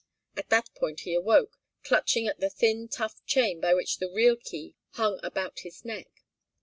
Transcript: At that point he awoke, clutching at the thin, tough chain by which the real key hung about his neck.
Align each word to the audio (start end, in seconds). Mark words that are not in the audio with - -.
At 0.35 0.49
that 0.49 0.73
point 0.73 1.01
he 1.01 1.13
awoke, 1.13 1.59
clutching 1.83 2.25
at 2.25 2.39
the 2.39 2.49
thin, 2.49 2.87
tough 2.87 3.23
chain 3.27 3.59
by 3.61 3.75
which 3.75 3.97
the 3.99 4.09
real 4.09 4.35
key 4.35 4.73
hung 4.93 5.19
about 5.21 5.59
his 5.59 5.85
neck. 5.85 6.09